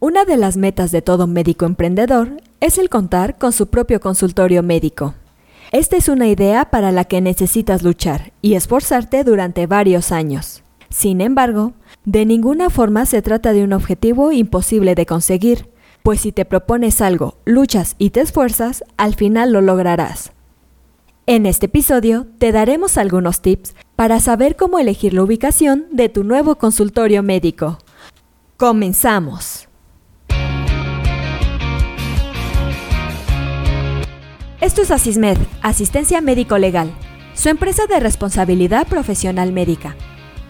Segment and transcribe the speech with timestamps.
[0.00, 4.62] Una de las metas de todo médico emprendedor es el contar con su propio consultorio
[4.62, 5.14] médico.
[5.72, 10.62] Esta es una idea para la que necesitas luchar y esforzarte durante varios años.
[10.88, 11.72] Sin embargo,
[12.04, 15.68] de ninguna forma se trata de un objetivo imposible de conseguir,
[16.04, 20.30] pues si te propones algo, luchas y te esfuerzas, al final lo lograrás.
[21.26, 26.22] En este episodio te daremos algunos tips para saber cómo elegir la ubicación de tu
[26.22, 27.78] nuevo consultorio médico.
[28.56, 29.67] Comenzamos.
[34.68, 36.92] Esto es Asismed, Asistencia Médico Legal,
[37.32, 39.96] su empresa de responsabilidad profesional médica,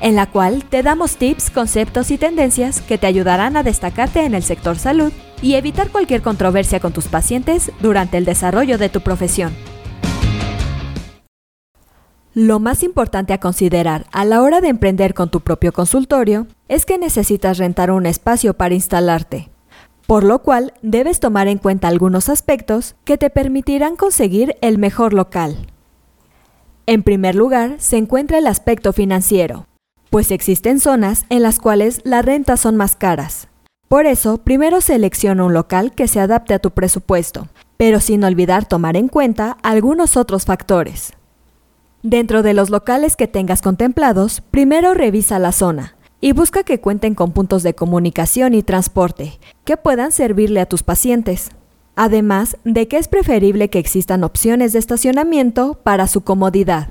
[0.00, 4.34] en la cual te damos tips, conceptos y tendencias que te ayudarán a destacarte en
[4.34, 9.00] el sector salud y evitar cualquier controversia con tus pacientes durante el desarrollo de tu
[9.00, 9.54] profesión.
[12.34, 16.84] Lo más importante a considerar a la hora de emprender con tu propio consultorio es
[16.84, 19.49] que necesitas rentar un espacio para instalarte,
[20.10, 25.12] por lo cual debes tomar en cuenta algunos aspectos que te permitirán conseguir el mejor
[25.12, 25.68] local.
[26.86, 29.68] En primer lugar, se encuentra el aspecto financiero,
[30.10, 33.46] pues existen zonas en las cuales las rentas son más caras.
[33.86, 38.66] Por eso, primero selecciona un local que se adapte a tu presupuesto, pero sin olvidar
[38.66, 41.12] tomar en cuenta algunos otros factores.
[42.02, 47.14] Dentro de los locales que tengas contemplados, primero revisa la zona y busca que cuenten
[47.14, 51.50] con puntos de comunicación y transporte que puedan servirle a tus pacientes.
[51.96, 56.88] Además de que es preferible que existan opciones de estacionamiento para su comodidad.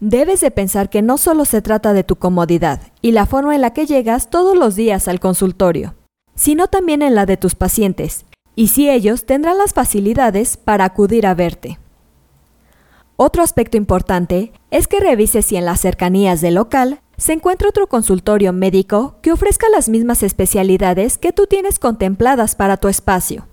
[0.00, 3.62] Debes de pensar que no solo se trata de tu comodidad y la forma en
[3.62, 5.94] la que llegas todos los días al consultorio,
[6.34, 11.26] sino también en la de tus pacientes, y si ellos tendrán las facilidades para acudir
[11.26, 11.78] a verte.
[13.16, 17.86] Otro aspecto importante es que revises si en las cercanías del local se encuentra otro
[17.86, 23.46] consultorio médico que ofrezca las mismas especialidades que tú tienes contempladas para tu espacio.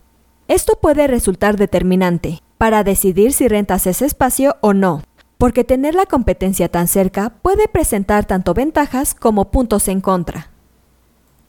[0.48, 5.02] Esto puede resultar determinante para decidir si rentas ese espacio o no,
[5.38, 10.50] porque tener la competencia tan cerca puede presentar tanto ventajas como puntos en contra.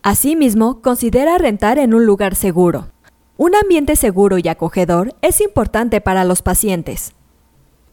[0.02, 2.88] Asimismo, considera rentar en un lugar seguro.
[3.36, 7.14] Un ambiente seguro y acogedor es importante para los pacientes,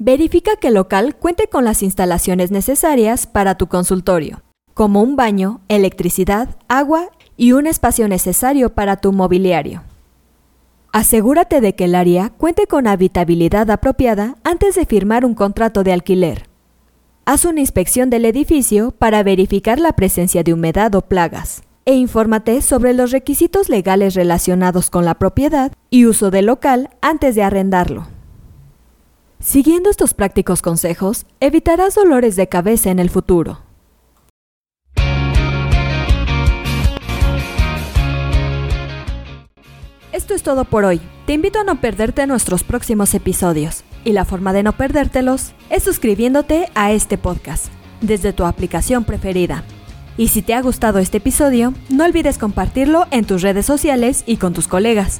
[0.03, 4.41] Verifica que el local cuente con las instalaciones necesarias para tu consultorio,
[4.73, 9.83] como un baño, electricidad, agua y un espacio necesario para tu mobiliario.
[10.91, 15.93] Asegúrate de que el área cuente con habitabilidad apropiada antes de firmar un contrato de
[15.93, 16.49] alquiler.
[17.25, 22.63] Haz una inspección del edificio para verificar la presencia de humedad o plagas e infórmate
[22.63, 28.07] sobre los requisitos legales relacionados con la propiedad y uso del local antes de arrendarlo.
[29.41, 33.61] Siguiendo estos prácticos consejos, evitarás dolores de cabeza en el futuro.
[40.11, 41.01] Esto es todo por hoy.
[41.25, 43.83] Te invito a no perderte nuestros próximos episodios.
[44.03, 49.63] Y la forma de no perdértelos es suscribiéndote a este podcast desde tu aplicación preferida.
[50.17, 54.37] Y si te ha gustado este episodio, no olvides compartirlo en tus redes sociales y
[54.37, 55.19] con tus colegas.